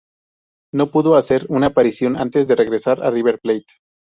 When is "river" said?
3.11-3.39